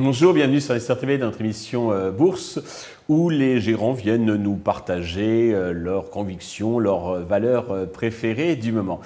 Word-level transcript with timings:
Bonjour, 0.00 0.32
bienvenue 0.32 0.60
sur 0.60 0.80
SRTV 0.80 1.00
TV 1.00 1.18
dans 1.18 1.26
notre 1.26 1.40
émission 1.40 1.92
euh, 1.92 2.10
Bourse 2.10 2.60
où 3.08 3.28
les 3.28 3.60
gérants 3.60 3.92
viennent 3.92 4.36
nous 4.36 4.54
partager 4.54 5.52
euh, 5.52 5.72
leurs 5.72 6.08
convictions, 6.08 6.78
leurs 6.78 7.08
euh, 7.08 7.24
valeurs 7.24 7.90
préférées 7.90 8.56
du 8.56 8.72
moment. 8.72 9.00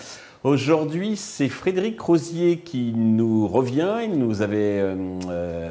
Aujourd'hui, 0.45 1.17
c'est 1.17 1.49
Frédéric 1.49 2.01
Rosier 2.01 2.59
qui 2.59 2.93
nous 2.95 3.49
revient. 3.49 3.97
Il 4.05 4.19
nous 4.19 4.43
avait 4.43 4.85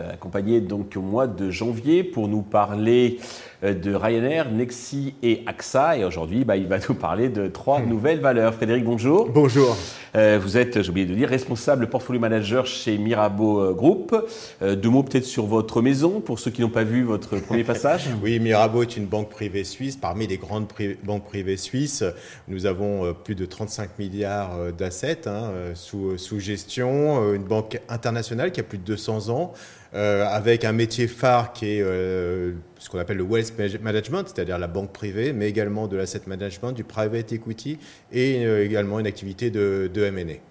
accompagné 0.10 0.62
donc 0.62 0.94
au 0.96 1.02
mois 1.02 1.28
de 1.28 1.52
janvier 1.52 2.06
pour 2.06 2.30
nous 2.30 2.42
parler 2.42 3.20
de 3.62 3.94
Ryanair, 3.94 4.52
Nexi 4.52 5.14
et 5.22 5.44
AXA. 5.46 5.98
Et 5.98 6.06
aujourd'hui, 6.06 6.46
bah, 6.46 6.58
il 6.58 6.68
va 6.68 6.78
nous 6.88 6.96
parler 6.96 7.30
de 7.30 7.48
trois 7.48 7.80
hmm. 7.80 7.90
nouvelles 7.90 8.20
valeurs. 8.20 8.54
Frédéric, 8.54 8.84
bonjour. 8.84 9.30
Bonjour. 9.30 9.78
Euh, 10.16 10.40
vous 10.42 10.58
êtes, 10.58 10.82
j'ai 10.82 10.90
oublié 10.90 11.06
de 11.06 11.14
dire, 11.14 11.30
responsable 11.30 11.88
portfolio 11.88 12.20
manager 12.20 12.66
chez 12.66 12.98
Mirabeau 12.98 13.74
Group. 13.74 14.16
deux 14.62 14.90
mots 14.90 15.04
peut-être 15.04 15.26
sur 15.26 15.46
votre 15.46 15.82
maison 15.82 16.20
pour 16.20 16.40
ceux 16.40 16.52
qui 16.52 16.62
n'ont 16.62 16.70
pas 16.70 16.84
vu 16.84 17.04
votre 17.04 17.38
premier 17.38 17.64
passage. 17.64 18.10
oui, 18.24 18.40
Mirabeau 18.40 18.82
est 18.82 18.98
une 18.98 19.06
banque 19.06 19.30
privée 19.30 19.64
suisse. 19.64 19.96
Parmi 19.96 20.28
les 20.28 20.38
grandes 20.38 20.68
banques 21.04 21.26
privées 21.26 21.58
suisses, 21.58 22.04
nous 22.48 22.66
avons 22.66 23.14
plus 23.24 23.36
de 23.36 23.46
35 23.46 24.00
milliards 24.00 24.56
euh, 24.56 24.72
d'assets 24.72 25.28
hein, 25.28 25.52
euh, 25.52 25.76
sous, 25.76 26.18
sous, 26.18 26.40
gestion, 26.40 27.24
euh, 27.24 27.34
une 27.36 27.44
banque 27.44 27.80
internationale 27.90 28.52
qui 28.52 28.60
a 28.60 28.64
plus 28.64 28.78
de 28.78 28.84
200 28.84 29.30
ans, 29.30 29.54
avec 29.94 30.66
un 30.66 30.72
métier 30.72 31.08
phare 31.08 31.54
qui 31.54 31.66
est 31.68 31.82
ce 31.82 32.90
qu'on 32.90 33.00
appelle 33.00 33.18
le 33.18 33.24
wealth 33.24 33.54
management, 33.82 34.28
c'est-à-dire 34.28 34.58
la 34.58 34.68
banque 34.68 34.94
privée, 34.94 35.34
mais 35.34 35.50
également 35.50 35.88
de 35.88 35.98
l'asset 35.98 36.22
management, 36.28 36.72
du 36.72 36.84
private 36.84 37.34
equity 37.34 37.78
et 38.12 38.44
également 38.44 39.00
une 39.00 39.08
activité 39.08 39.50
de, 39.50 39.90
de 39.94 40.04
M&A. 40.04 40.51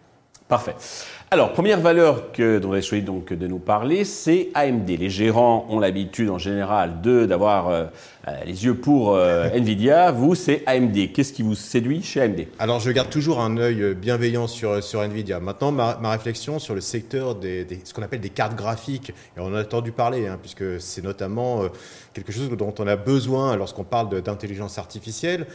Parfait. 0.50 0.74
Alors, 1.30 1.52
première 1.52 1.78
valeur 1.78 2.32
que, 2.32 2.58
dont 2.58 2.66
vous 2.66 2.74
avez 2.74 2.82
choisi 2.82 3.04
donc 3.04 3.32
de 3.32 3.46
nous 3.46 3.60
parler, 3.60 4.04
c'est 4.04 4.48
AMD. 4.54 4.88
Les 4.88 5.08
gérants 5.08 5.64
ont 5.70 5.78
l'habitude 5.78 6.28
en 6.28 6.38
général 6.38 7.00
de 7.02 7.24
d'avoir 7.24 7.68
euh, 7.68 7.84
euh, 8.26 8.32
les 8.44 8.64
yeux 8.64 8.74
pour 8.74 9.14
euh, 9.14 9.48
Nvidia. 9.54 10.10
Vous, 10.10 10.34
c'est 10.34 10.64
AMD. 10.66 11.12
Qu'est-ce 11.12 11.32
qui 11.32 11.44
vous 11.44 11.54
séduit 11.54 12.02
chez 12.02 12.22
AMD 12.22 12.46
Alors, 12.58 12.80
je 12.80 12.90
garde 12.90 13.10
toujours 13.10 13.40
un 13.40 13.58
œil 13.58 13.94
bienveillant 13.94 14.48
sur, 14.48 14.82
sur 14.82 15.02
Nvidia. 15.02 15.38
Maintenant, 15.38 15.70
ma, 15.70 16.10
réflexion 16.10 16.58
sur 16.58 16.74
le 16.74 16.80
secteur 16.80 17.36
des, 17.36 17.64
ce 17.84 17.94
qu'on 17.94 18.02
appelle 18.02 18.20
des 18.20 18.30
cartes 18.30 18.56
graphiques, 18.56 19.10
et 19.10 19.40
on 19.40 19.54
a 19.54 19.60
entendu 19.60 19.92
parler, 19.92 20.26
hein, 20.26 20.36
puisque 20.40 20.80
c'est 20.80 21.04
notamment 21.04 21.62
quelque 22.12 22.32
chose 22.32 22.50
dont 22.50 22.74
on 22.80 22.88
a 22.88 22.96
besoin 22.96 23.54
lorsqu'on 23.54 23.84
parle 23.84 24.20
d'intelligence 24.20 24.78
artificielle. 24.78 25.46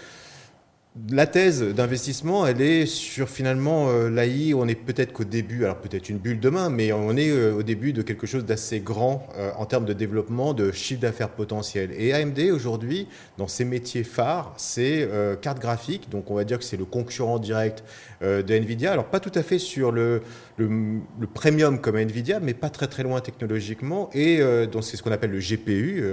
La 1.12 1.28
thèse 1.28 1.62
d'investissement, 1.62 2.48
elle 2.48 2.62
est 2.62 2.86
sur 2.86 3.28
finalement 3.28 3.90
euh, 3.90 4.10
l'AI, 4.10 4.54
on 4.54 4.66
est 4.66 4.76
peut-être 4.76 5.12
qu'au 5.12 5.26
début, 5.26 5.66
alors 5.66 5.76
peut-être 5.76 6.08
une 6.08 6.20
bulle 6.20 6.40
demain, 6.40 6.70
mais 6.70 6.94
on 6.94 7.18
est 7.18 7.32
euh, 7.32 7.54
au 7.54 7.64
début 7.64 7.92
de 7.92 8.02
quelque 8.02 8.26
chose 8.26 8.46
d'assez 8.46 8.80
grand 8.80 9.28
euh, 9.38 9.52
en 9.58 9.66
termes 9.66 9.84
de 9.84 9.92
développement, 9.92 10.54
de 10.54 10.72
chiffre 10.72 11.02
d'affaires 11.02 11.32
potentiel. 11.32 11.92
Et 11.98 12.14
AMD 12.14 12.40
aujourd'hui, 12.50 13.10
dans 13.38 13.50
ses 13.50 13.66
métiers 13.66 14.06
phares, 14.06 14.54
c'est 14.56 15.10
carte 15.42 15.60
graphique, 15.60 16.10
donc 16.10 16.32
on 16.32 16.36
va 16.36 16.46
dire 16.46 16.60
que 16.60 16.64
c'est 16.64 16.78
le 16.78 16.86
concurrent 16.86 17.40
direct 17.40 17.84
de 18.22 18.54
Nvidia. 18.54 18.94
Alors 18.94 19.06
pas 19.06 19.20
tout 19.20 19.32
à 19.36 19.44
fait 19.44 19.60
sur 19.60 19.92
le, 19.92 20.22
le, 20.58 21.02
premium 21.34 21.82
comme 21.82 21.98
Nvidia, 21.98 22.40
mais 22.40 22.54
pas 22.54 22.70
très 22.70 22.88
très 22.88 23.04
loin 23.04 23.20
technologiquement. 23.20 24.10
Et 24.14 24.40
donc 24.72 24.84
c'est 24.86 24.96
ce 24.96 25.04
qu'on 25.04 25.12
appelle 25.12 25.32
le 25.32 25.40
GPU, 25.40 26.04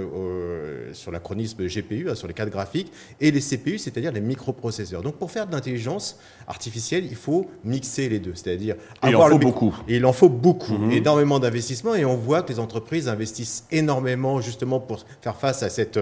sur 0.93 1.11
l'acronisme 1.11 1.65
GPU, 1.65 2.09
hein, 2.09 2.15
sur 2.15 2.27
les 2.27 2.33
cartes 2.33 2.49
graphiques, 2.49 2.91
et 3.19 3.31
les 3.31 3.39
CPU, 3.41 3.77
c'est-à-dire 3.77 4.11
les 4.11 4.21
microprocesseurs 4.21 5.01
donc 5.01 5.15
pour 5.15 5.31
faire 5.31 5.47
de 5.47 5.51
l'intelligence 5.51 6.17
artificielle, 6.47 7.05
il 7.05 7.15
faut 7.15 7.49
mixer 7.63 8.09
les 8.09 8.19
deux, 8.19 8.33
c'est-à-dire 8.35 8.75
il 9.03 9.15
en 9.15 9.27
faut 9.29 9.39
beaucoup. 9.39 9.75
Et 9.87 9.97
il 9.97 10.05
en 10.05 10.13
faut 10.13 10.29
beaucoup, 10.29 10.91
énormément 10.91 11.39
d'investissements 11.39 11.95
et 11.95 12.05
on 12.05 12.15
voit 12.15 12.41
que 12.43 12.51
les 12.51 12.59
entreprises 12.59 13.07
investissent 13.07 13.65
énormément 13.71 14.41
justement 14.41 14.79
pour 14.79 15.03
faire 15.21 15.35
face 15.35 15.63
à 15.63 15.69
cette 15.69 15.99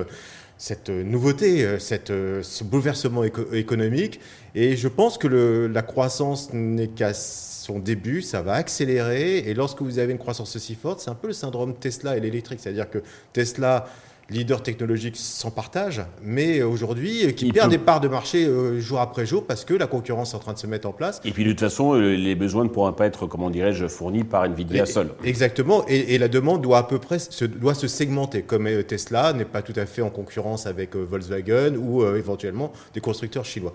cette 0.57 0.89
nouveauté, 0.91 1.79
cette, 1.79 2.09
ce 2.09 2.63
bouleversement 2.63 3.23
économique. 3.23 4.19
Et 4.53 4.75
je 4.75 4.87
pense 4.87 5.17
que 5.17 5.27
le, 5.27 5.65
la 5.65 5.81
croissance 5.81 6.53
n'est 6.53 6.89
qu'à 6.89 7.15
son 7.15 7.79
début, 7.79 8.21
ça 8.21 8.41
va 8.41 8.53
accélérer. 8.53 9.39
Et 9.39 9.53
lorsque 9.53 9.81
vous 9.81 9.99
avez 9.99 10.11
une 10.11 10.17
croissance 10.17 10.55
aussi 10.55 10.75
forte, 10.75 10.99
c'est 10.99 11.09
un 11.09 11.15
peu 11.15 11.27
le 11.27 11.33
syndrome 11.33 11.75
Tesla 11.75 12.17
et 12.17 12.19
l'électrique. 12.19 12.59
C'est-à-dire 12.61 12.89
que 12.89 12.99
Tesla 13.33 13.87
leader 14.31 14.63
technologique 14.63 15.15
sans 15.17 15.51
partage, 15.51 16.01
mais 16.23 16.61
aujourd'hui 16.63 17.33
qui 17.35 17.51
perd 17.51 17.69
des 17.69 17.77
parts 17.77 17.99
de 17.99 18.07
marché 18.07 18.45
euh, 18.45 18.79
jour 18.79 18.99
après 18.99 19.25
jour 19.25 19.45
parce 19.45 19.65
que 19.65 19.73
la 19.73 19.87
concurrence 19.87 20.33
est 20.33 20.35
en 20.35 20.39
train 20.39 20.53
de 20.53 20.57
se 20.57 20.67
mettre 20.67 20.87
en 20.87 20.93
place. 20.93 21.21
Et 21.25 21.31
puis 21.31 21.43
de 21.43 21.49
toute 21.49 21.59
façon, 21.59 21.93
euh, 21.93 22.15
les 22.15 22.35
besoins 22.35 22.63
ne 22.63 22.69
pourront 22.69 22.93
pas 22.93 23.05
être, 23.05 23.27
comment 23.27 23.49
dirais-je, 23.49 23.87
fournis 23.87 24.23
par 24.23 24.45
Nvidia 24.45 24.85
seul. 24.85 25.09
Exactement, 25.23 25.85
et, 25.87 26.17
la 26.17 26.27
demande 26.27 26.61
doit 26.61 26.77
à 26.79 26.83
peu 26.83 26.99
près 26.99 27.19
se, 27.19 27.45
doit 27.45 27.73
se 27.73 27.87
segmenter, 27.87 28.43
comme 28.43 28.67
euh, 28.67 28.83
Tesla 28.83 29.33
n'est 29.33 29.45
pas 29.45 29.61
tout 29.61 29.73
à 29.75 29.85
fait 29.85 30.01
en 30.01 30.09
concurrence 30.09 30.65
avec 30.65 30.95
Volkswagen 30.95 31.75
ou 31.75 32.05
éventuellement 32.05 32.71
des 32.93 33.01
constructeurs 33.01 33.45
chinois. 33.45 33.73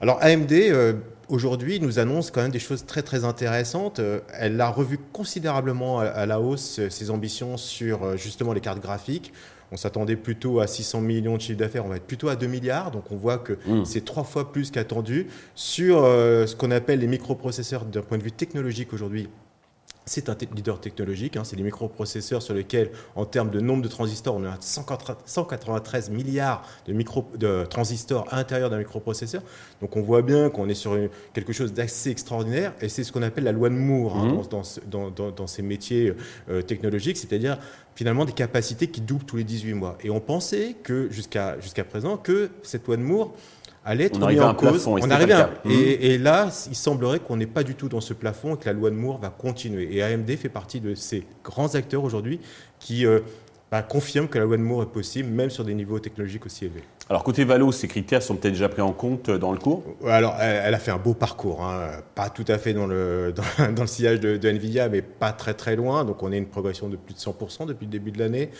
Alors 0.00 0.18
AMD 0.20 0.52
aujourd'hui 1.28 1.78
nous 1.80 1.98
annonce 1.98 2.30
quand 2.30 2.42
même 2.42 2.50
des 2.50 2.58
choses 2.58 2.84
très 2.86 3.02
très 3.02 3.24
intéressantes. 3.24 4.00
Elle 4.38 4.60
a 4.60 4.68
revu 4.68 4.98
considérablement 5.12 6.00
à 6.00 6.26
la 6.26 6.40
hausse 6.40 6.80
ses 6.88 7.10
ambitions 7.10 7.56
sur 7.56 8.16
justement 8.16 8.52
les 8.52 8.60
cartes 8.60 8.80
graphiques. 8.80 9.32
On 9.72 9.76
s'attendait 9.76 10.16
plutôt 10.16 10.60
à 10.60 10.66
600 10.66 11.00
millions 11.00 11.36
de 11.36 11.40
chiffre 11.40 11.58
d'affaires, 11.58 11.86
on 11.86 11.88
va 11.88 11.96
être 11.96 12.06
plutôt 12.06 12.28
à 12.28 12.36
2 12.36 12.46
milliards. 12.46 12.90
Donc 12.90 13.10
on 13.10 13.16
voit 13.16 13.38
que 13.38 13.54
mmh. 13.54 13.84
c'est 13.86 14.04
trois 14.04 14.24
fois 14.24 14.52
plus 14.52 14.70
qu'attendu. 14.70 15.28
Sur 15.54 16.04
euh, 16.04 16.46
ce 16.46 16.54
qu'on 16.54 16.70
appelle 16.70 17.00
les 17.00 17.06
microprocesseurs 17.06 17.86
d'un 17.86 18.02
point 18.02 18.18
de 18.18 18.22
vue 18.22 18.32
technologique 18.32 18.92
aujourd'hui, 18.92 19.28
c'est 20.04 20.28
un 20.28 20.36
leader 20.54 20.80
technologique, 20.80 21.36
hein, 21.36 21.44
c'est 21.44 21.56
les 21.56 21.62
microprocesseurs 21.62 22.42
sur 22.42 22.54
lesquels, 22.54 22.90
en 23.14 23.24
termes 23.24 23.50
de 23.50 23.60
nombre 23.60 23.82
de 23.82 23.88
transistors, 23.88 24.34
on 24.34 24.44
a 24.44 24.56
193 24.60 26.10
milliards 26.10 26.66
de, 26.86 26.92
micro, 26.92 27.28
de 27.38 27.64
transistors 27.68 28.26
à 28.30 28.36
l'intérieur 28.36 28.70
d'un 28.70 28.78
microprocesseur. 28.78 29.42
Donc 29.80 29.96
on 29.96 30.02
voit 30.02 30.22
bien 30.22 30.50
qu'on 30.50 30.68
est 30.68 30.74
sur 30.74 30.96
quelque 31.32 31.52
chose 31.52 31.72
d'assez 31.72 32.10
extraordinaire, 32.10 32.72
et 32.80 32.88
c'est 32.88 33.04
ce 33.04 33.12
qu'on 33.12 33.22
appelle 33.22 33.44
la 33.44 33.52
loi 33.52 33.68
de 33.68 33.74
Moore 33.74 34.16
hein, 34.16 34.42
mmh. 34.42 35.32
dans, 35.36 35.46
ces 35.46 35.62
métiers 35.62 36.14
euh, 36.48 36.62
technologiques, 36.62 37.16
c'est-à-dire 37.16 37.58
finalement 37.94 38.24
des 38.24 38.32
capacités 38.32 38.88
qui 38.88 39.00
doublent 39.00 39.24
tous 39.24 39.36
les 39.36 39.44
18 39.44 39.74
mois. 39.74 39.98
Et 40.02 40.10
on 40.10 40.20
pensait 40.20 40.76
que 40.82 41.10
jusqu'à 41.10 41.60
jusqu'à 41.60 41.84
présent 41.84 42.16
que 42.16 42.50
cette 42.62 42.86
loi 42.86 42.96
de 42.96 43.02
Moore 43.02 43.34
allait 43.84 44.04
être 44.04 44.26
mis 44.26 44.40
en 44.40 44.54
cause. 44.54 44.86
on 44.86 45.10
arrivait 45.10 45.32
à... 45.32 45.50
et, 45.64 46.14
et, 46.14 46.18
là, 46.18 46.48
il 46.68 46.76
semblerait 46.76 47.20
qu'on 47.20 47.36
n'est 47.36 47.46
pas 47.46 47.62
du 47.62 47.74
tout 47.74 47.88
dans 47.88 48.00
ce 48.00 48.14
plafond 48.14 48.54
et 48.54 48.58
que 48.58 48.66
la 48.66 48.72
loi 48.72 48.90
de 48.90 48.96
Moore 48.96 49.18
va 49.18 49.30
continuer. 49.30 49.96
Et 49.96 50.02
AMD 50.02 50.30
fait 50.36 50.48
partie 50.48 50.80
de 50.80 50.94
ces 50.94 51.26
grands 51.44 51.74
acteurs 51.74 52.04
aujourd'hui 52.04 52.40
qui 52.78 53.06
euh, 53.06 53.20
bah, 53.70 53.82
confirment 53.82 54.28
que 54.28 54.38
la 54.38 54.44
loi 54.44 54.56
de 54.56 54.62
Moore 54.62 54.82
est 54.82 54.92
possible, 54.92 55.30
même 55.30 55.50
sur 55.50 55.64
des 55.64 55.74
niveaux 55.74 55.98
technologiques 55.98 56.46
aussi 56.46 56.66
élevés. 56.66 56.82
Alors 57.08 57.24
côté 57.24 57.44
Valo, 57.44 57.72
ces 57.72 57.88
critères 57.88 58.22
sont 58.22 58.36
peut-être 58.36 58.52
déjà 58.52 58.68
pris 58.68 58.82
en 58.82 58.92
compte 58.92 59.28
euh, 59.28 59.38
dans 59.38 59.52
le 59.52 59.58
cours? 59.58 59.82
Alors 60.06 60.36
elle, 60.38 60.74
a 60.74 60.78
fait 60.78 60.92
un 60.92 60.98
beau 60.98 61.14
parcours, 61.14 61.62
hein. 61.62 61.90
pas 62.14 62.30
tout 62.30 62.44
à 62.48 62.58
fait 62.58 62.74
dans 62.74 62.86
le, 62.86 63.34
dans, 63.74 63.82
le 63.82 63.86
sillage 63.88 64.20
de, 64.20 64.36
de, 64.36 64.48
Nvidia, 64.48 64.88
mais 64.88 65.02
pas 65.02 65.32
très 65.32 65.54
très 65.54 65.74
loin. 65.74 66.04
Donc 66.04 66.22
on 66.22 66.32
a 66.32 66.36
une 66.36 66.46
progression 66.46 66.88
de 66.88 66.96
plus 66.96 67.14
de 67.14 67.18
100% 67.18 67.66
depuis 67.66 67.86
le 67.86 67.90
début 67.90 68.12
de 68.12 68.18
l'année. 68.18 68.50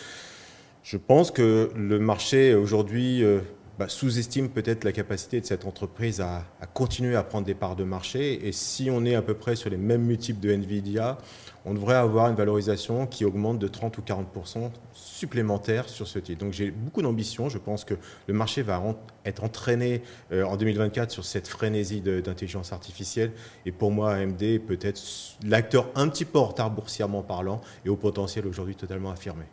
Je 0.82 0.96
pense 0.96 1.30
que 1.30 1.70
le 1.76 1.98
marché 1.98 2.54
aujourd'hui 2.54 3.22
euh, 3.22 3.40
bah, 3.78 3.88
sous-estime 3.88 4.50
peut-être 4.50 4.84
la 4.84 4.92
capacité 4.92 5.40
de 5.40 5.46
cette 5.46 5.64
entreprise 5.64 6.20
à, 6.20 6.44
continuer 6.74 7.16
à 7.16 7.22
prendre 7.22 7.46
des 7.46 7.54
parts 7.54 7.74
de 7.74 7.84
marché. 7.84 8.46
Et 8.46 8.52
si 8.52 8.90
on 8.90 9.04
est 9.04 9.14
à 9.14 9.22
peu 9.22 9.34
près 9.34 9.56
sur 9.56 9.70
les 9.70 9.78
mêmes 9.78 10.02
multiples 10.02 10.40
de 10.40 10.52
Nvidia, 10.52 11.16
on 11.64 11.74
devrait 11.74 11.94
avoir 11.94 12.28
une 12.28 12.34
valorisation 12.34 13.06
qui 13.06 13.24
augmente 13.24 13.58
de 13.58 13.68
30 13.68 13.96
ou 13.98 14.02
40% 14.02 14.70
supplémentaires 14.92 15.88
sur 15.88 16.06
ce 16.06 16.18
titre. 16.18 16.44
Donc 16.44 16.52
j'ai 16.52 16.70
beaucoup 16.70 17.00
d'ambition. 17.00 17.48
Je 17.48 17.58
pense 17.58 17.84
que 17.84 17.94
le 18.26 18.34
marché 18.34 18.62
va 18.62 18.82
être 19.24 19.42
entraîné 19.42 20.02
euh, 20.32 20.44
en 20.44 20.56
2024 20.56 21.10
sur 21.10 21.24
cette 21.24 21.48
frénésie 21.48 22.00
d'intelligence 22.00 22.72
artificielle. 22.72 23.32
Et 23.64 23.72
pour 23.72 23.90
moi, 23.90 24.14
AMD 24.14 24.58
peut 24.66 24.78
être 24.82 25.00
l'acteur 25.44 25.88
un 25.94 26.08
petit 26.08 26.24
peu 26.24 26.38
en 26.38 26.46
retard 26.46 26.70
boursièrement 26.70 27.22
parlant 27.22 27.60
et 27.86 27.88
au 27.88 27.96
potentiel 27.96 28.46
aujourd'hui 28.46 28.76
totalement 28.76 29.10
affirmé. 29.10 29.44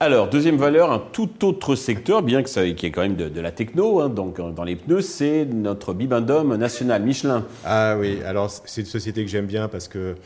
Alors, 0.00 0.28
deuxième 0.28 0.56
valeur, 0.56 0.92
un 0.92 0.98
tout 0.98 1.44
autre 1.44 1.76
secteur, 1.76 2.22
bien 2.22 2.42
que 2.42 2.50
ça, 2.50 2.68
qui 2.70 2.86
est 2.86 2.90
quand 2.90 3.02
même 3.02 3.16
de, 3.16 3.40
la 3.40 3.52
techno, 3.52 4.00
hein, 4.00 4.08
donc 4.08 4.38
euh, 4.38 4.50
dans 4.50 4.64
les 4.64 4.76
pneus, 4.76 5.02
c'est 5.02 5.44
notre 5.44 5.94
bibendum 5.94 6.56
national, 6.56 7.02
Michelin. 7.02 7.44
Ah 7.64 7.96
oui, 7.98 8.18
alors 8.24 8.50
c'est 8.50 8.82
une 8.82 8.86
société 8.86 9.24
que 9.24 9.30
j'aime 9.30 9.46
bien 9.46 9.68
parce 9.68 9.88
que 9.88 10.16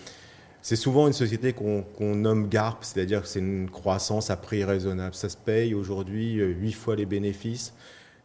c'est 0.62 0.76
souvent 0.76 1.06
une 1.06 1.12
société 1.12 1.52
qu'on 1.52 1.84
nomme 2.14 2.48
GARP, 2.48 2.78
c'est-à-dire 2.82 3.22
que 3.22 3.28
c'est 3.28 3.38
une 3.38 3.70
croissance 3.70 4.30
à 4.30 4.36
prix 4.36 4.64
raisonnable. 4.64 5.14
Ça 5.14 5.28
se 5.28 5.36
paye 5.36 5.74
aujourd'hui 5.74 6.34
8 6.34 6.68
euh, 6.68 6.72
fois 6.72 6.96
les 6.96 7.06
bénéfices. 7.06 7.74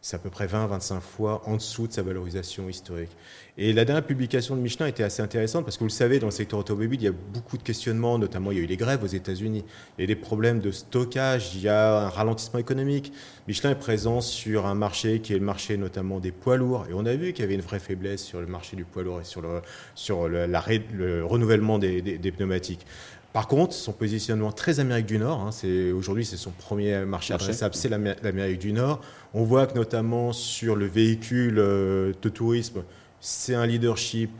C'est 0.04 0.16
à 0.16 0.18
peu 0.18 0.28
près 0.28 0.46
20-25 0.46 1.00
fois 1.00 1.40
en 1.46 1.56
dessous 1.56 1.88
de 1.88 1.92
sa 1.94 2.02
valorisation 2.02 2.68
historique. 2.68 3.16
Et 3.56 3.72
la 3.72 3.86
dernière 3.86 4.04
publication 4.04 4.54
de 4.54 4.60
Michelin 4.60 4.86
était 4.86 5.02
assez 5.02 5.22
intéressante 5.22 5.64
parce 5.64 5.78
que 5.78 5.80
vous 5.80 5.88
le 5.88 5.92
savez, 5.92 6.18
dans 6.18 6.26
le 6.26 6.30
secteur 6.30 6.58
automobile, 6.58 7.00
il 7.00 7.04
y 7.04 7.08
a 7.08 7.12
beaucoup 7.12 7.56
de 7.56 7.62
questionnements, 7.62 8.18
notamment 8.18 8.50
il 8.52 8.58
y 8.58 8.60
a 8.60 8.64
eu 8.64 8.66
les 8.66 8.76
grèves 8.76 9.02
aux 9.02 9.06
États-Unis, 9.06 9.64
il 9.96 10.02
y 10.02 10.04
a 10.04 10.06
des 10.06 10.14
problèmes 10.14 10.60
de 10.60 10.72
stockage, 10.72 11.54
il 11.54 11.62
y 11.62 11.70
a 11.70 12.02
un 12.02 12.08
ralentissement 12.10 12.60
économique. 12.60 13.14
Michelin 13.48 13.70
est 13.70 13.78
présent 13.78 14.20
sur 14.20 14.66
un 14.66 14.74
marché 14.74 15.20
qui 15.20 15.32
est 15.32 15.38
le 15.38 15.44
marché 15.44 15.78
notamment 15.78 16.20
des 16.20 16.32
poids 16.32 16.58
lourds, 16.58 16.84
et 16.90 16.92
on 16.92 17.06
a 17.06 17.14
vu 17.14 17.32
qu'il 17.32 17.42
y 17.42 17.46
avait 17.46 17.54
une 17.54 17.62
vraie 17.62 17.80
faiblesse 17.80 18.22
sur 18.22 18.42
le 18.42 18.46
marché 18.46 18.76
du 18.76 18.84
poids 18.84 19.04
lourd 19.04 19.22
et 19.22 19.24
sur 19.24 19.40
le, 19.40 19.62
sur 19.94 20.28
le, 20.28 20.46
le 20.46 21.24
renouvellement 21.24 21.78
des 21.78 22.32
pneumatiques. 22.36 22.84
Par 23.34 23.48
contre, 23.48 23.74
son 23.74 23.92
positionnement 23.92 24.52
très 24.52 24.78
Amérique 24.78 25.06
du 25.06 25.18
Nord, 25.18 25.40
hein, 25.40 25.50
c'est 25.50 25.90
aujourd'hui 25.90 26.24
c'est 26.24 26.36
son 26.36 26.52
premier 26.52 27.04
marché 27.04 27.34
adressable, 27.34 27.74
c'est 27.74 27.88
l'Amérique 27.88 28.60
du 28.60 28.72
Nord. 28.72 29.00
On 29.34 29.42
voit 29.42 29.66
que 29.66 29.74
notamment 29.74 30.32
sur 30.32 30.76
le 30.76 30.86
véhicule 30.86 31.58
euh, 31.58 32.12
de 32.22 32.28
tourisme, 32.28 32.84
c'est 33.18 33.56
un 33.56 33.66
leadership, 33.66 34.30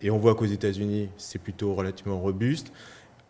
et 0.00 0.10
on 0.10 0.18
voit 0.18 0.34
qu'aux 0.34 0.44
États-Unis, 0.44 1.08
c'est 1.18 1.38
plutôt 1.38 1.72
relativement 1.76 2.18
robuste. 2.18 2.72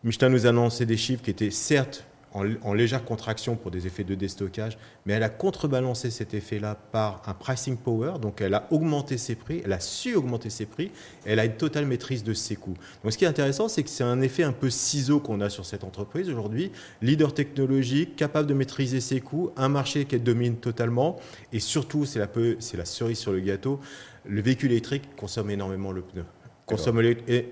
Michelin 0.02 0.30
nous 0.30 0.46
a 0.46 0.48
annoncé 0.48 0.86
des 0.86 0.96
chiffres 0.96 1.22
qui 1.22 1.30
étaient 1.30 1.50
certes 1.50 2.06
en, 2.34 2.75
légère 2.75 3.05
contraction 3.05 3.56
pour 3.56 3.70
des 3.70 3.87
effets 3.87 4.05
de 4.05 4.14
déstockage, 4.14 4.79
mais 5.05 5.12
elle 5.14 5.23
a 5.23 5.29
contrebalancé 5.29 6.11
cet 6.11 6.34
effet-là 6.34 6.76
par 6.90 7.23
un 7.26 7.34
pricing 7.34 7.76
power, 7.76 8.14
donc 8.20 8.40
elle 8.40 8.55
a 8.55 8.67
augmenté 8.70 9.19
ses 9.19 9.34
prix, 9.34 9.62
elle 9.64 9.73
a 9.73 9.81
su 9.81 10.14
augmenter 10.14 10.50
ses 10.50 10.67
prix, 10.67 10.90
elle 11.25 11.38
a 11.38 11.44
une 11.44 11.56
totale 11.56 11.87
maîtrise 11.87 12.25
de 12.25 12.34
ses 12.34 12.56
coûts. 12.56 12.76
Donc 13.02 13.12
ce 13.12 13.19
qui 13.19 13.25
est 13.25 13.29
intéressant, 13.29 13.69
c'est 13.69 13.82
que 13.82 13.90
c'est 13.90 14.05
un 14.05 14.20
effet 14.20 14.43
un 14.43 14.52
peu 14.52 14.70
ciseau 14.70 15.20
qu'on 15.20 15.40
a 15.40 15.50
sur 15.50 15.67
cette 15.67 15.84
entreprise 15.84 16.29
aujourd'hui, 16.29 16.73
leader 17.02 17.34
technologique, 17.34 18.17
capable 18.17 18.49
de 18.49 18.55
maîtriser 18.55 19.00
ses 19.00 19.20
coûts, 19.20 19.50
un 19.56 19.69
marché 19.69 20.05
qu'elle 20.05 20.23
domine 20.23 20.56
totalement, 20.56 21.17
et 21.52 21.61
surtout, 21.61 22.05
c'est 22.05 22.19
la, 22.19 22.29
la 22.76 22.84
cerise 22.84 23.19
sur 23.19 23.32
le 23.32 23.40
gâteau, 23.40 23.81
le 24.25 24.40
véhicule 24.40 24.70
électrique 24.70 25.02
consomme 25.17 25.50
énormément 25.50 25.93
le 25.93 26.02
pneu 26.02 26.25
consomme 26.66 27.02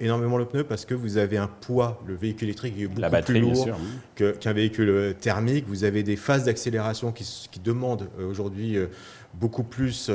énormément 0.01 0.39
le 0.39 0.45
pneu 0.47 0.65
parce 0.65 0.85
que 0.85 0.95
vous 0.95 1.19
avez 1.19 1.37
un 1.37 1.49
poids, 1.49 2.03
le 2.07 2.15
véhicule 2.15 2.49
électrique 2.49 2.75
est 2.79 2.87
beaucoup 2.87 3.23
plus 3.25 3.41
lourd 3.41 3.69
qu'un 4.15 4.53
véhicule 4.53 4.89
euh, 4.89 5.13
thermique. 5.13 5.65
Vous 5.67 5.85
avez 5.85 6.03
des 6.03 6.17
phases 6.17 6.45
d'accélération 6.45 7.13
qui, 7.13 7.49
demandent 7.63 8.09
euh, 8.19 8.29
aujourd'hui 8.29 8.77
euh, 8.77 8.87
beaucoup 9.35 9.63
plus 9.63 10.11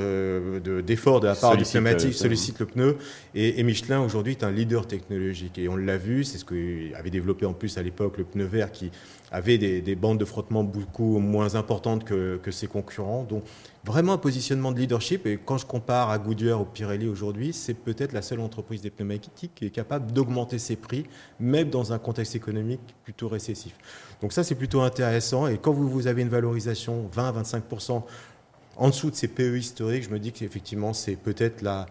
d'efforts 0.86 1.20
de, 1.20 1.28
la 1.28 1.36
part 1.36 1.58
du 1.58 1.64
pneumatique, 1.64 2.14
sollicite 2.14 2.60
le 2.60 2.66
pneu. 2.66 2.98
Et, 3.34 3.64
Michelin 3.64 4.02
aujourd'hui 4.02 4.34
est 4.34 4.44
un 4.44 4.52
leader 4.52 4.88
technologique. 4.88 5.58
Et 5.58 5.68
on 5.70 5.76
l'a 5.76 5.98
vu, 5.98 6.24
c'est 6.24 6.38
ce 6.38 6.46
qu'avait 6.46 7.10
développé 7.10 7.46
en 7.46 7.54
plus 7.54 7.78
à 7.78 7.84
l'époque 7.84 8.18
le 8.18 8.26
pneu 8.26 8.46
vert 8.46 8.72
qui 8.72 8.92
avait 9.32 9.58
des, 9.58 9.96
bandes 9.96 10.20
de 10.20 10.26
frottement 10.26 10.64
beaucoup 10.64 11.20
moins 11.20 11.56
importantes 11.56 12.04
que, 12.04 12.38
que 12.38 12.52
ses 12.52 12.68
concurrents. 12.68 13.24
Donc 13.24 13.44
vraiment 13.86 14.14
un 14.14 14.18
positionnement 14.18 14.72
de 14.72 14.80
leadership. 14.80 15.26
Et 15.26 15.38
quand 15.44 15.58
je 15.58 15.66
compare 15.66 16.10
à 16.10 16.18
Goodyear 16.18 16.60
ou 16.60 16.66
Pirelli 16.66 17.08
aujourd'hui, 17.08 17.54
c'est 17.54 17.74
peut-être 17.74 18.14
la 18.14 18.22
seule 18.22 18.40
entreprise 18.40 18.82
des 18.82 18.90
pneumatiques 18.90 19.52
qui 19.56 19.66
est 19.66 19.70
capable 19.70 20.12
d'augmenter 20.12 20.60
ses 20.60 20.76
prix, 20.76 21.06
même 21.40 21.70
dans 21.70 21.94
un 21.94 22.00
contexte 22.00 22.36
économique 22.36 22.82
plutôt 23.04 23.28
récessif. 23.28 23.76
Donc 24.22 24.34
ça, 24.34 24.44
c'est 24.44 24.56
plutôt 24.56 24.82
intéressant. 24.82 25.48
Et 25.48 25.58
quand 25.58 25.72
vous, 25.72 25.88
vous 25.88 26.08
avez 26.08 26.24
une 26.24 26.30
valorisation 26.30 27.10
20-25% 27.16 28.04
en 28.78 28.90
dessous 28.90 29.10
de 29.12 29.16
ces 29.16 29.28
PE 29.28 29.58
historiques, 29.58 30.04
je 30.04 30.10
me 30.10 30.20
dis 30.20 30.32
qu'effectivement, 30.32 30.94
c'est 30.94 31.16
peut-être 31.16 31.62
la, 31.62 31.86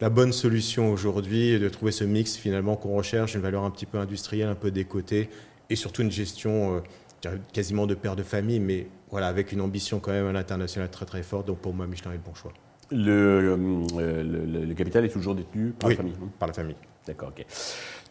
la 0.00 0.10
bonne 0.10 0.32
solution 0.32 0.90
aujourd'hui 0.90 1.58
de 1.58 1.68
trouver 1.68 1.92
ce 1.92 2.04
mix 2.04 2.36
finalement 2.36 2.76
qu'on 2.76 2.94
recherche, 2.94 3.34
une 3.34 3.40
valeur 3.40 3.64
un 3.64 3.70
petit 3.70 3.86
peu 3.86 3.98
industrielle, 3.98 4.48
un 4.48 4.54
peu 4.54 4.70
décotée, 4.70 5.28
et 5.70 5.76
surtout 5.76 6.02
une 6.02 6.10
gestion 6.10 6.82
euh, 7.24 7.36
quasiment 7.52 7.86
de 7.86 7.94
père 7.94 8.16
de 8.16 8.22
famille, 8.22 8.60
mais 8.60 8.86
voilà, 9.10 9.28
avec 9.28 9.52
une 9.52 9.60
ambition 9.60 10.00
quand 10.00 10.12
même 10.12 10.26
à 10.26 10.32
l'international 10.32 10.90
très 10.90 11.06
très 11.06 11.22
forte. 11.22 11.46
Donc 11.46 11.58
pour 11.58 11.74
moi, 11.74 11.86
Michelin 11.86 12.10
est 12.10 12.16
le 12.16 12.20
bon 12.20 12.34
choix. 12.34 12.52
Le, 12.90 13.56
euh, 13.96 14.66
le, 14.66 14.74
capital 14.74 15.04
est 15.04 15.08
toujours 15.08 15.34
détenu 15.34 15.70
par 15.70 15.88
la 15.88 15.96
famille 15.96 16.14
Par 16.38 16.48
la 16.48 16.54
famille. 16.54 16.76
D'accord, 17.06 17.30
ok. 17.30 17.44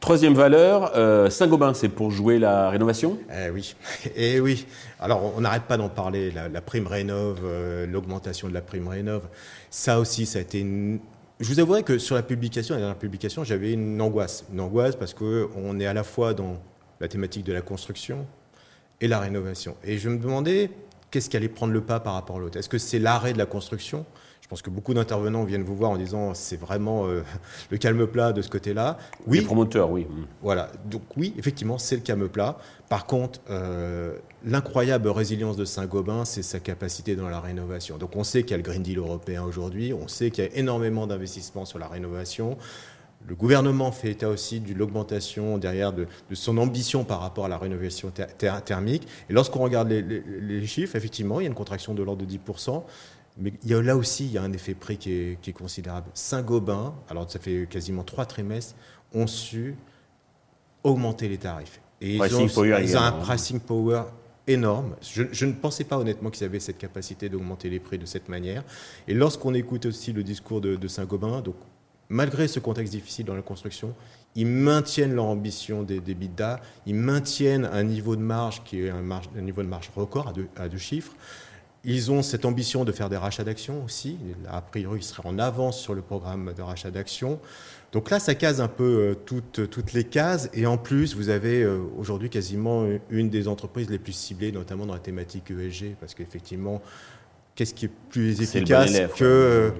Troisième 0.03 0.33
valeur, 0.33 0.97
euh, 0.97 1.29
Saint-Gobain, 1.29 1.73
c'est 1.73 1.87
pour 1.87 2.11
jouer 2.11 2.37
la 2.37 2.69
rénovation? 2.69 3.17
Eh 3.33 3.49
Oui, 3.51 3.73
eh 4.17 4.41
oui. 4.41 4.67
Alors, 4.99 5.31
on 5.37 5.39
n'arrête 5.39 5.63
pas 5.63 5.77
d'en 5.77 5.87
parler, 5.87 6.29
la, 6.29 6.59
prime 6.59 6.87
rénov, 6.87 7.39
euh, 7.45 7.87
l'augmentation 7.87 8.49
de 8.49 8.53
la 8.53 8.59
prime 8.59 8.89
rénov. 8.89 9.21
Ça 9.69 10.01
aussi, 10.01 10.25
ça 10.25 10.39
a 10.39 10.41
été 10.41 10.59
une... 10.59 10.99
Je 11.39 11.47
vous 11.47 11.61
avouerai 11.61 11.83
que 11.83 11.99
sur 11.99 12.15
la 12.15 12.21
publication, 12.21 12.75
la 12.75 12.81
dernière 12.81 12.97
publication, 12.97 13.45
j'avais 13.45 13.71
une 13.71 14.01
angoisse. 14.01 14.43
Une 14.51 14.59
angoisse 14.59 14.97
parce 14.97 15.13
qu'on 15.13 15.79
est 15.79 15.85
à 15.85 15.93
la 15.93 16.03
fois 16.03 16.33
dans 16.33 16.57
la 16.99 17.07
thématique 17.07 17.45
de 17.45 17.53
la 17.53 17.61
construction 17.61 18.25
et 18.99 19.07
la 19.07 19.21
rénovation. 19.21 19.77
Et 19.85 19.99
je 19.99 20.09
me 20.09 20.17
demandais, 20.17 20.69
qu'est-ce 21.11 21.29
qui 21.29 21.37
allait 21.37 21.47
prendre 21.47 21.71
le 21.71 21.79
pas 21.79 22.01
par 22.01 22.15
rapport 22.15 22.35
à 22.35 22.39
l'autre? 22.39 22.59
Est-ce 22.59 22.67
que 22.67 22.77
c'est 22.77 22.99
l'arrêt 22.99 23.31
de 23.31 23.37
la 23.37 23.45
construction? 23.45 24.05
Pense 24.53 24.61
que 24.61 24.69
beaucoup 24.69 24.93
d'intervenants 24.93 25.45
viennent 25.45 25.63
vous 25.63 25.75
voir 25.75 25.89
en 25.89 25.97
disant 25.97 26.35
c'est 26.35 26.57
vraiment 26.57 27.07
euh, 27.07 27.23
le 27.71 27.77
calme 27.79 28.05
plat 28.05 28.33
de 28.33 28.43
ce 28.43 28.49
côté-là. 28.49 28.99
Oui. 29.25 29.39
Les 29.39 29.45
promoteurs, 29.45 29.89
oui. 29.89 30.05
Voilà. 30.43 30.71
Donc 30.85 31.01
oui, 31.17 31.33
effectivement, 31.39 31.79
c'est 31.79 31.95
le 31.95 32.03
calme 32.03 32.29
plat. 32.29 32.59
Par 32.87 33.07
contre, 33.07 33.39
euh, 33.49 34.15
l'incroyable 34.45 35.09
résilience 35.09 35.57
de 35.57 35.65
Saint-Gobain, 35.65 36.23
c'est 36.23 36.43
sa 36.43 36.59
capacité 36.59 37.15
dans 37.15 37.29
la 37.29 37.39
rénovation. 37.39 37.97
Donc 37.97 38.15
on 38.15 38.23
sait 38.23 38.43
qu'il 38.43 38.51
y 38.51 38.53
a 38.53 38.57
le 38.57 38.63
Green 38.63 38.83
Deal 38.83 38.99
européen 38.99 39.41
aujourd'hui, 39.43 39.91
on 39.91 40.07
sait 40.07 40.29
qu'il 40.29 40.43
y 40.43 40.47
a 40.47 40.51
énormément 40.55 41.07
d'investissements 41.07 41.65
sur 41.65 41.79
la 41.79 41.87
rénovation. 41.87 42.55
Le 43.25 43.33
gouvernement 43.33 43.91
fait 43.91 44.11
état 44.11 44.29
aussi 44.29 44.59
de 44.59 44.71
l'augmentation 44.75 45.57
derrière 45.57 45.93
de, 45.93 46.05
son 46.33 46.59
ambition 46.59 47.05
par 47.05 47.21
rapport 47.21 47.45
à 47.45 47.47
la 47.47 47.57
rénovation 47.57 48.11
thermique. 48.37 49.07
Et 49.31 49.33
lorsqu'on 49.33 49.63
regarde 49.63 49.89
les, 49.89 50.67
chiffres, 50.67 50.95
effectivement, 50.95 51.39
il 51.39 51.43
y 51.43 51.47
a 51.47 51.49
une 51.49 51.55
contraction 51.55 51.95
de 51.95 52.03
l'ordre 52.03 52.23
de 52.23 52.31
10%. 52.31 52.83
Mais 53.37 53.53
il 53.63 53.69
y 53.69 53.73
a, 53.73 53.81
là 53.81 53.97
aussi, 53.97 54.25
il 54.25 54.31
y 54.31 54.37
a 54.37 54.43
un 54.43 54.53
effet 54.53 54.73
prix 54.73 54.97
qui 54.97 55.11
est, 55.11 55.53
considérable. 55.53 56.07
Saint-Gobain, 56.13 56.93
alors 57.09 57.29
ça 57.29 57.39
fait 57.39 57.67
quasiment 57.69 58.03
trois 58.03 58.25
trimestres, 58.25 58.75
ont 59.13 59.27
su 59.27 59.75
augmenter 60.83 61.27
les 61.29 61.37
tarifs. 61.37 61.79
Et 62.01 62.15
ils 62.15 62.35
ont, 62.35 63.01
un 63.01 63.11
pricing 63.11 63.59
power 63.59 64.03
énorme. 64.45 64.95
Je, 65.01 65.45
ne 65.45 65.53
pensais 65.53 65.85
pas 65.85 65.97
honnêtement 65.97 66.29
qu'ils 66.29 66.45
avaient 66.45 66.59
cette 66.59 66.77
capacité 66.77 67.29
d'augmenter 67.29 67.69
les 67.69 67.79
prix 67.79 67.97
de 67.97 68.05
cette 68.05 68.29
manière. 68.29 68.63
Et 69.07 69.13
lorsqu'on 69.13 69.53
écoute 69.53 69.85
aussi 69.85 70.11
le 70.11 70.23
discours 70.23 70.59
de, 70.59 70.75
de 70.75 70.87
Saint-Gobain, 70.87 71.41
donc 71.41 71.55
malgré 72.09 72.47
ce 72.47 72.59
contexte 72.59 72.93
difficile 72.93 73.25
dans 73.25 73.35
la 73.35 73.41
construction, 73.41 73.95
ils 74.35 74.47
maintiennent 74.47 75.13
leur 75.13 75.25
ambition 75.25 75.83
des, 75.83 75.99
des 75.99 76.13
bidas, 76.13 76.59
ils 76.85 76.95
maintiennent 76.95 77.65
un 77.65 77.83
niveau 77.83 78.15
de 78.15 78.21
marge 78.21 78.63
qui 78.63 78.81
est 78.81 78.89
un, 78.89 79.41
niveau 79.41 79.61
de 79.61 79.67
marge 79.67 79.91
record 79.95 80.27
à 80.27 80.33
deux, 80.33 80.47
à 80.55 80.67
deux, 80.69 80.77
chiffres. 80.77 81.13
Ils 81.85 82.11
ont 82.11 82.21
cette 82.21 82.45
ambition 82.45 82.85
de 82.85 82.91
faire 82.93 83.09
des 83.09 83.17
rachats 83.17 83.43
d'actions 83.43 83.83
aussi. 83.83 84.17
A 84.49 84.61
priori, 84.61 84.99
ils 84.99 85.03
seraient 85.03 85.27
en 85.27 85.37
avance 85.37 85.79
sur 85.79 85.93
le 85.93 86.01
programme 86.01 86.53
de 86.55 86.61
rachat 86.61 86.91
d'actions. 86.91 87.39
Donc 87.91 88.09
là, 88.09 88.19
ça 88.19 88.35
case 88.35 88.61
un 88.61 88.69
peu 88.69 88.83
euh, 88.83 89.15
toutes, 89.25 89.69
toutes 89.69 89.93
les 89.93 90.05
cases. 90.05 90.49
Et 90.53 90.65
en 90.65 90.77
plus, 90.77 91.15
vous 91.15 91.29
avez 91.29 91.61
euh, 91.61 91.79
aujourd'hui 91.97 92.29
quasiment 92.29 92.87
une 93.09 93.29
des 93.29 93.47
entreprises 93.47 93.89
les 93.89 93.99
plus 93.99 94.13
ciblées, 94.13 94.51
notamment 94.51 94.85
dans 94.85 94.93
la 94.93 94.99
thématique 94.99 95.51
ESG, 95.51 95.95
parce 95.99 96.13
qu'effectivement, 96.15 96.81
qu'est-ce 97.55 97.73
qui 97.73 97.85
est 97.85 97.91
plus 98.09 98.41
efficace 98.41 98.93
que 99.17 99.73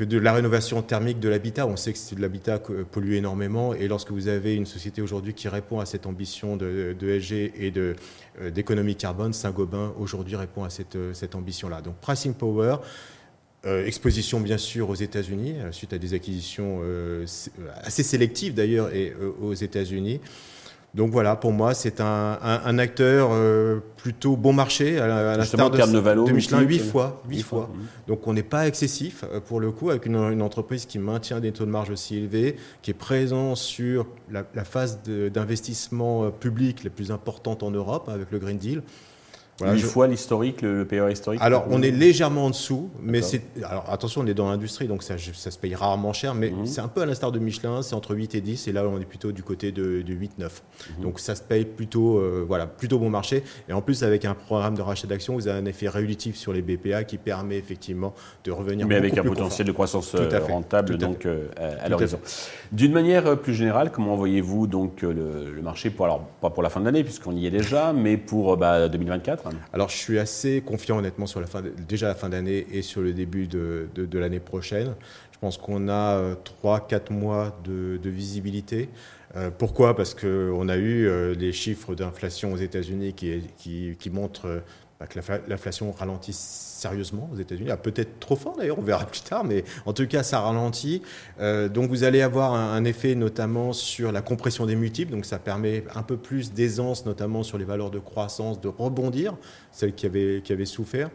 que 0.00 0.04
de 0.06 0.16
la 0.16 0.32
rénovation 0.32 0.80
thermique 0.80 1.20
de 1.20 1.28
l'habitat. 1.28 1.66
On 1.66 1.76
sait 1.76 1.92
que 1.92 1.98
l'habitat 2.18 2.58
pollue 2.58 3.12
énormément 3.12 3.74
et 3.74 3.86
lorsque 3.86 4.12
vous 4.12 4.28
avez 4.28 4.54
une 4.54 4.64
société 4.64 5.02
aujourd'hui 5.02 5.34
qui 5.34 5.46
répond 5.46 5.78
à 5.78 5.84
cette 5.84 6.06
ambition 6.06 6.56
de, 6.56 6.96
de 6.98 7.20
SG 7.20 7.52
et 7.54 7.70
euh, 7.76 8.50
d'économie 8.50 8.96
carbone, 8.96 9.34
Saint-Gobain 9.34 9.92
aujourd'hui 9.98 10.36
répond 10.36 10.64
à 10.64 10.70
cette, 10.70 10.96
euh, 10.96 11.12
cette 11.12 11.34
ambition-là. 11.34 11.82
Donc 11.82 11.96
pricing 11.96 12.32
power, 12.32 12.76
euh, 13.66 13.84
exposition 13.84 14.40
bien 14.40 14.56
sûr 14.56 14.88
aux 14.88 14.94
États-Unis 14.94 15.56
suite 15.70 15.92
à 15.92 15.98
des 15.98 16.14
acquisitions 16.14 16.80
assez 17.82 18.02
sélectives 18.02 18.54
d'ailleurs 18.54 18.94
et 18.94 19.14
aux 19.42 19.52
États-Unis. 19.52 20.22
Donc 20.94 21.12
voilà, 21.12 21.36
pour 21.36 21.52
moi, 21.52 21.72
c'est 21.72 22.00
un, 22.00 22.78
acteur 22.78 23.30
euh, 23.32 23.78
plutôt 23.96 24.36
bon 24.36 24.52
marché, 24.52 24.98
à, 24.98 25.36
la 25.36 25.44
star 25.44 25.70
de, 25.70 25.78
de, 25.78 26.32
Michelin, 26.32 26.60
8 26.60 26.78
fois. 26.80 27.22
8 27.28 27.42
fois. 27.42 27.70
Donc 28.08 28.26
on 28.26 28.32
n'est 28.32 28.42
pas 28.42 28.66
excessif, 28.66 29.24
euh, 29.32 29.40
pour 29.40 29.60
le 29.60 29.70
coup, 29.70 29.90
avec 29.90 30.06
une, 30.06 30.42
entreprise 30.42 30.86
qui 30.86 30.98
maintient 30.98 31.38
des 31.38 31.52
taux 31.52 31.64
de 31.64 31.70
marge 31.70 31.90
aussi 31.90 32.16
élevés, 32.16 32.56
qui 32.82 32.90
est 32.90 32.94
présent 32.94 33.54
sur 33.54 34.06
la, 34.30 34.44
la 34.54 34.64
phase 34.64 35.00
d'investissement 35.04 36.24
euh, 36.24 36.30
public 36.30 36.82
la 36.82 36.90
plus 36.90 37.12
importante 37.12 37.62
en 37.62 37.70
Europe, 37.70 38.08
avec 38.08 38.32
le 38.32 38.38
Green 38.38 38.58
Deal. 38.58 38.82
Voilà, 39.60 39.78
fois 39.78 40.06
l'historique, 40.06 40.62
le, 40.62 40.86
le 40.90 41.12
historique 41.12 41.40
Alors, 41.42 41.66
on 41.70 41.82
est 41.82 41.90
légèrement 41.90 42.46
en 42.46 42.50
dessous, 42.50 42.88
mais 43.02 43.20
c'est. 43.20 43.42
Alors, 43.62 43.84
attention, 43.90 44.22
on 44.22 44.26
est 44.26 44.34
dans 44.34 44.48
l'industrie, 44.48 44.88
donc 44.88 45.02
ça, 45.02 45.16
ça, 45.18 45.50
se 45.50 45.58
paye 45.58 45.74
rarement 45.74 46.12
cher, 46.12 46.34
mais 46.34 46.50
mhm. 46.50 46.66
c'est 46.66 46.80
un 46.80 46.88
peu 46.88 47.02
à 47.02 47.06
l'instar 47.06 47.30
de 47.30 47.38
Michelin, 47.38 47.82
c'est 47.82 47.94
entre 47.94 48.14
8 48.14 48.34
et 48.34 48.40
10, 48.40 48.68
et 48.68 48.72
là, 48.72 48.84
on 48.86 48.98
est 48.98 49.04
plutôt 49.04 49.32
du 49.32 49.42
côté 49.42 49.70
de, 49.70 50.02
8-9. 50.02 50.28
Mhm. 50.40 51.02
Donc, 51.02 51.20
ça 51.20 51.34
se 51.34 51.42
paye 51.42 51.64
plutôt, 51.64 52.18
euh, 52.18 52.44
voilà, 52.46 52.66
plutôt 52.66 52.98
bon 52.98 53.10
marché. 53.10 53.42
Et 53.68 53.72
en 53.72 53.82
plus, 53.82 54.02
avec 54.02 54.24
un 54.24 54.34
programme 54.34 54.74
de 54.74 54.82
rachat 54.82 55.06
d'actions, 55.06 55.34
vous 55.34 55.48
avez 55.48 55.58
un 55.58 55.66
effet 55.66 55.88
réductif 55.88 56.36
sur 56.36 56.52
les 56.52 56.62
BPA 56.62 57.04
qui 57.04 57.18
permet 57.18 57.58
effectivement 57.58 58.14
de 58.44 58.52
revenir 58.52 58.86
Mais 58.86 58.96
avec 58.96 59.18
un 59.18 59.22
potentiel 59.22 59.66
de 59.66 59.72
croissance 59.72 60.14
euh, 60.14 60.28
rentable, 60.48 60.96
donc, 60.96 61.26
euh, 61.26 61.48
à, 61.56 61.88
l'horizon. 61.88 62.18
D'une 62.72 62.92
manière 62.92 63.38
plus 63.38 63.54
générale, 63.54 63.90
comment 63.90 64.16
voyez-vous 64.16 64.66
donc 64.66 65.02
le, 65.02 65.60
marché, 65.62 65.90
pour, 65.90 66.06
alors 66.06 66.20
pas 66.40 66.50
pour 66.50 66.62
la 66.62 66.70
fin 66.70 66.80
de 66.80 66.86
l'année, 66.86 67.04
puisqu'on 67.04 67.36
y 67.36 67.46
est 67.46 67.50
déjà, 67.50 67.92
mais 67.92 68.16
pour 68.16 68.56
bah, 68.56 68.88
2024 68.88 69.49
Alors 69.72 69.88
je 69.88 69.96
suis 69.96 70.18
assez 70.18 70.62
confiant 70.62 70.98
honnêtement 70.98 71.26
sur 71.26 71.40
la 71.40 71.46
fin, 71.46 71.62
déjà 71.88 72.08
la 72.08 72.14
fin 72.14 72.28
d'année 72.28 72.66
et 72.72 72.82
sur 72.82 73.00
le 73.00 73.12
début 73.12 73.46
de, 73.46 73.88
de, 73.94 74.18
l'année 74.18 74.40
prochaine. 74.40 74.94
Je 75.32 75.38
pense 75.38 75.56
qu'on 75.56 75.88
a 75.88 76.34
3-4 76.62 77.12
mois 77.12 77.58
de, 77.64 77.98
de 78.02 78.10
visibilité. 78.10 78.88
Euh, 79.36 79.50
pourquoi? 79.56 79.94
Parce 79.94 80.14
qu'on 80.14 80.68
a 80.68 80.76
eu 80.76 81.06
euh, 81.06 81.34
les 81.34 81.52
chiffres 81.52 81.94
d'inflation 81.94 82.52
aux 82.52 82.56
États-Unis 82.56 83.14
qui, 83.14 84.10
montrent 84.10 84.46
euh, 84.46 84.60
bah, 85.00 85.06
que 85.06 85.18
l'inflation 85.48 85.90
ralentit 85.90 86.32
sérieusement 86.32 87.28
aux 87.32 87.36
États-Unis. 87.36 87.70
Ah, 87.70 87.76
peut-être 87.76 88.20
trop 88.20 88.36
fort 88.36 88.56
d'ailleurs, 88.56 88.78
on 88.78 88.82
verra 88.82 89.06
plus 89.06 89.22
tard, 89.22 89.42
mais 89.44 89.64
en 89.86 89.92
tout 89.92 90.06
cas 90.06 90.22
ça 90.22 90.40
ralentit. 90.40 91.02
donc 91.38 91.88
vous 91.88 92.04
allez 92.04 92.22
avoir 92.22 92.54
un, 92.54 92.84
effet 92.84 93.14
notamment 93.14 93.72
sur 93.72 94.12
la 94.12 94.22
compression 94.22 94.66
des 94.66 94.76
multiples, 94.76 95.12
donc 95.12 95.24
ça 95.24 95.38
permet 95.38 95.84
un 95.94 96.02
peu 96.02 96.16
plus 96.16 96.52
d'aisance 96.52 97.06
notamment 97.06 97.42
sur 97.42 97.58
les 97.58 97.64
valeurs 97.64 97.90
de 97.90 97.98
croissance 97.98 98.60
de 98.60 98.68
rebondir, 98.68 99.36
celles 99.72 99.94
qui 99.94 100.06
avaient, 100.06 100.42
qui 100.44 100.52
avaient 100.52 100.66
souffert. 100.66 101.10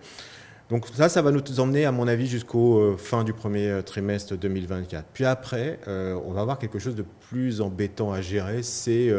Donc 0.69 0.87
ça, 0.93 1.09
ça 1.09 1.21
va 1.21 1.31
nous 1.31 1.59
emmener, 1.59 1.85
à 1.85 1.91
mon 1.91 2.07
avis, 2.07 2.25
jusqu'au 2.25 2.79
euh, 2.79 2.97
fin 2.97 3.23
du 3.23 3.33
premier 3.33 3.67
euh, 3.67 3.81
trimestre 3.83 4.35
2024. 4.35 5.05
Puis 5.13 5.23
après, 5.23 5.79
euh, 5.87 6.19
on 6.25 6.31
va 6.31 6.41
avoir 6.41 6.57
quelque 6.57 6.79
chose 6.79 6.95
de 6.95 7.05
plus 7.29 7.61
embêtant 7.61 8.11
à 8.11 8.21
gérer, 8.21 8.63
c'est 8.63 9.11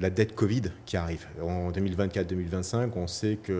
la 0.00 0.10
dette 0.10 0.34
Covid 0.34 0.62
qui 0.86 0.96
arrive. 0.96 1.26
En 1.42 1.70
2024-2025, 1.70 2.90
on 2.96 3.06
sait 3.06 3.38
qu'il 3.44 3.54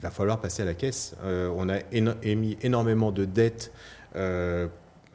va 0.00 0.10
falloir 0.10 0.40
passer 0.40 0.62
à 0.62 0.64
la 0.64 0.74
caisse. 0.74 1.14
on 1.22 1.68
a 1.68 1.78
émis 1.92 2.58
énormément 2.62 3.12
de 3.12 3.24
dettes 3.24 3.72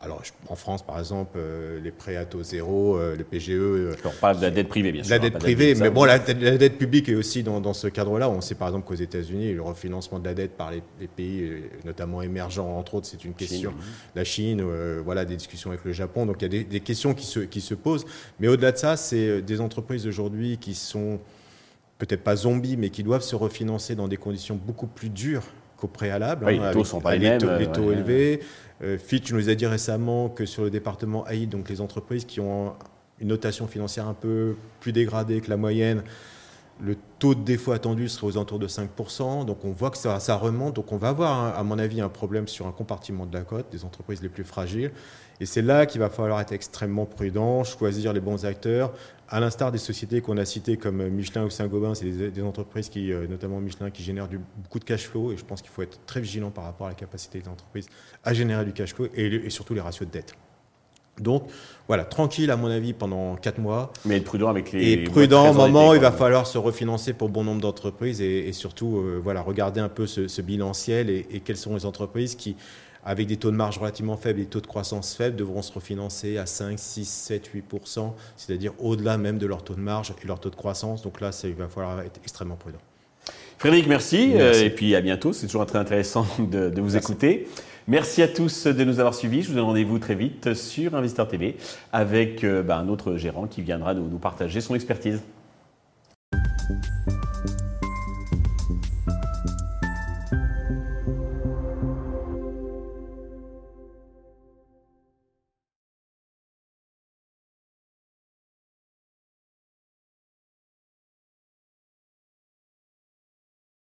alors, 0.03 0.21
en 0.49 0.55
France, 0.55 0.85
par 0.85 0.99
exemple, 0.99 1.37
euh, 1.37 1.79
les 1.79 1.91
prêts 1.91 2.17
à 2.17 2.25
taux 2.25 2.43
zéro, 2.43 2.97
euh, 2.97 3.15
le 3.15 3.23
PGE. 3.23 3.51
Euh, 3.51 3.95
on 4.03 4.09
parle 4.19 4.37
de 4.37 4.41
la 4.41 4.51
dette 4.51 4.67
privée, 4.67 4.91
bien 4.91 5.01
sûr. 5.01 5.11
La 5.11 5.19
dette 5.19 5.37
privée, 5.37 5.75
mais 5.75 5.89
bon, 5.89 6.03
la, 6.03 6.19
dette 6.19 6.77
publique 6.77 7.07
est 7.07 7.15
aussi 7.15 7.41
dans, 7.41 7.73
ce 7.73 7.87
cadre-là. 7.87 8.29
On 8.29 8.41
sait 8.41 8.55
par 8.55 8.67
exemple 8.67 8.85
qu'aux 8.85 8.95
États-Unis, 8.95 9.53
le 9.53 9.61
refinancement 9.61 10.19
de 10.19 10.25
la 10.25 10.33
dette 10.33 10.57
par 10.57 10.71
les, 10.71 10.81
pays, 11.07 11.63
notamment 11.85 12.21
émergents, 12.21 12.77
entre 12.77 12.95
autres, 12.95 13.07
c'est 13.07 13.23
une 13.23 13.33
question. 13.33 13.73
La 14.13 14.25
Chine, 14.25 14.61
voilà, 15.03 15.23
des 15.23 15.37
discussions 15.37 15.69
avec 15.69 15.85
le 15.85 15.93
Japon. 15.93 16.25
Donc, 16.25 16.41
il 16.41 16.53
y 16.53 16.59
a 16.59 16.63
des, 16.63 16.79
questions 16.81 17.13
qui 17.13 17.25
se, 17.25 17.39
qui 17.39 17.61
se 17.61 17.73
posent. 17.73 18.05
Mais 18.41 18.49
au-delà 18.49 18.73
de 18.73 18.77
ça, 18.77 18.97
c'est 18.97 19.41
des 19.41 19.61
entreprises 19.61 20.05
aujourd'hui 20.05 20.57
qui 20.57 20.75
sont 20.75 21.19
peut-être 21.97 22.23
pas 22.23 22.35
zombies, 22.35 22.75
mais 22.75 22.89
qui 22.89 23.03
doivent 23.03 23.23
se 23.23 23.37
refinancer 23.37 23.95
dans 23.95 24.09
des 24.09 24.17
conditions 24.17 24.55
beaucoup 24.55 24.87
plus 24.87 25.09
dures 25.09 25.45
qu'au 25.83 25.87
préalable. 25.87 26.45
Oui, 26.45 26.57
hein, 26.57 26.67
les 26.67 26.73
taux 26.73 26.85
sont 26.85 27.01
pas 27.01 27.15
les, 27.15 27.29
mêmes. 27.29 27.57
les 27.59 27.67
taux 27.67 27.91
élevés. 27.91 28.39
Euh, 28.81 28.97
Fitch 28.97 29.31
nous 29.33 29.49
a 29.49 29.55
dit 29.55 29.65
récemment 29.65 30.29
que 30.29 30.45
sur 30.45 30.63
le 30.63 30.69
département 30.69 31.27
AI, 31.27 31.45
donc 31.45 31.69
les 31.69 31.81
entreprises 31.81 32.25
qui 32.25 32.39
ont 32.39 32.73
une 33.19 33.27
notation 33.27 33.67
financière 33.67 34.07
un 34.07 34.13
peu 34.13 34.55
plus 34.79 34.93
dégradée 34.93 35.41
que 35.41 35.49
la 35.49 35.57
moyenne, 35.57 36.03
le 36.81 36.95
taux 37.19 37.35
de 37.35 37.41
défaut 37.41 37.71
attendu 37.71 38.09
serait 38.09 38.27
aux 38.27 38.37
alentours 38.37 38.59
de 38.59 38.67
5%. 38.67 39.45
Donc 39.45 39.63
on 39.63 39.71
voit 39.71 39.89
que 39.89 39.97
ça, 39.97 40.35
remonte. 40.35 40.75
Donc 40.75 40.91
on 40.91 40.97
va 40.97 41.09
avoir, 41.09 41.57
à 41.57 41.63
mon 41.63 41.79
avis, 41.79 42.01
un 42.01 42.09
problème 42.09 42.47
sur 42.47 42.67
un 42.67 42.71
compartiment 42.71 43.25
de 43.25 43.33
la 43.33 43.43
cote 43.43 43.71
des 43.71 43.85
entreprises 43.85 44.21
les 44.21 44.29
plus 44.29 44.43
fragiles. 44.43 44.91
Et 45.39 45.45
c'est 45.45 45.61
là 45.61 45.85
qu'il 45.85 45.99
va 45.99 46.09
falloir 46.09 46.39
être 46.41 46.51
extrêmement 46.51 47.05
prudent, 47.05 47.63
choisir 47.63 48.13
les 48.13 48.19
bons 48.19 48.45
acteurs. 48.45 48.93
À 49.29 49.39
l'instar 49.39 49.71
des 49.71 49.77
sociétés 49.77 50.21
qu'on 50.21 50.37
a 50.37 50.45
citées 50.45 50.77
comme 50.77 51.07
Michelin 51.09 51.45
ou 51.45 51.49
Saint-Gobain, 51.49 51.95
c'est 51.95 52.29
des, 52.29 52.43
entreprises 52.43 52.89
qui, 52.89 53.11
euh, 53.11 53.27
notamment 53.27 53.59
Michelin, 53.59 53.89
qui 53.89 54.03
génèrent 54.03 54.29
beaucoup 54.57 54.79
de 54.79 54.83
cash 54.83 55.07
flow. 55.07 55.31
Et 55.31 55.37
je 55.37 55.45
pense 55.45 55.61
qu'il 55.61 55.71
faut 55.71 55.81
être 55.81 55.99
très 56.05 56.21
vigilant 56.21 56.51
par 56.51 56.65
rapport 56.65 56.87
à 56.87 56.89
la 56.91 56.95
capacité 56.95 57.39
des 57.39 57.47
entreprises 57.47 57.87
à 58.23 58.33
générer 58.33 58.65
du 58.65 58.73
cash 58.73 58.93
flow 58.93 59.07
et, 59.15 59.49
surtout 59.49 59.73
les 59.73 59.81
ratios 59.81 60.07
de 60.07 60.13
dette. 60.13 60.35
Donc 61.19 61.43
voilà, 61.87 62.05
tranquille 62.05 62.49
à 62.49 62.57
mon 62.57 62.67
avis 62.67 62.93
pendant 62.93 63.35
4 63.35 63.59
mois. 63.59 63.93
Mais 64.05 64.17
être 64.17 64.23
prudent 64.23 64.49
avec 64.49 64.71
les. 64.71 64.91
Et 64.91 64.97
prudent 65.03 65.51
au 65.51 65.53
moment, 65.53 65.93
il 65.93 65.99
va 65.99 66.11
falloir 66.11 66.47
se 66.47 66.57
refinancer 66.57 67.13
pour 67.13 67.29
bon 67.29 67.43
nombre 67.43 67.61
d'entreprises 67.61 68.21
et, 68.21 68.51
surtout 68.53 68.97
euh, 68.97 69.19
voilà, 69.23 69.41
regarder 69.41 69.79
un 69.79 69.89
peu 69.89 70.07
ce, 70.07 70.41
bilanciel 70.41 71.09
et, 71.09 71.27
et, 71.31 71.39
quelles 71.39 71.57
sont 71.57 71.75
les 71.75 71.85
entreprises 71.85 72.35
qui, 72.35 72.55
avec 73.05 73.27
des 73.27 73.37
taux 73.37 73.51
de 73.51 73.55
marge 73.55 73.77
relativement 73.77 74.17
faibles 74.17 74.39
et 74.39 74.43
des 74.43 74.49
taux 74.49 74.61
de 74.61 74.67
croissance 74.67 75.13
faibles, 75.13 75.35
devront 75.35 75.61
se 75.61 75.73
refinancer 75.73 76.37
à 76.37 76.45
5, 76.45 76.79
6, 76.79 77.05
7, 77.05 77.49
8%, 77.53 78.13
c'est-à-dire 78.37 78.73
au-delà 78.79 79.17
même 79.17 79.37
de 79.37 79.45
leur 79.45 79.63
taux 79.63 79.75
de 79.75 79.81
marge 79.81 80.13
et 80.23 80.27
leur 80.27 80.39
taux 80.39 80.49
de 80.49 80.55
croissance. 80.55 81.01
Donc 81.01 81.21
là, 81.21 81.31
il 81.43 81.53
va 81.53 81.67
falloir 81.67 82.01
être 82.01 82.19
extrêmement 82.23 82.55
prudent. 82.55 82.79
Frédéric, 83.57 83.87
merci, 83.87 84.33
euh, 84.35 84.53
et 84.53 84.69
puis 84.69 84.95
à 84.95 85.01
bientôt. 85.01 85.31
C'est 85.31 85.45
toujours 85.45 85.65
très 85.65 85.79
intéressant 85.79 86.25
de, 86.39 86.81
vous 86.81 86.97
écouter. 86.97 87.47
Merci 87.87 88.21
à 88.21 88.29
tous 88.29 88.65
de 88.67 88.83
nous 88.85 88.99
avoir 88.99 89.13
suivis. 89.13 89.41
Je 89.41 89.49
vous 89.49 89.55
donne 89.55 89.65
rendez-vous 89.65 89.99
très 89.99 90.15
vite 90.15 90.53
sur 90.53 90.95
Investor 90.95 91.27
TV 91.27 91.57
avec 91.91 92.45
euh, 92.45 92.63
bah, 92.63 92.77
un 92.77 92.87
autre 92.87 93.17
gérant 93.17 93.45
qui 93.45 93.61
viendra 93.61 93.93
nous 93.93 94.17
partager 94.19 94.61
son 94.61 94.73
expertise. 94.73 95.21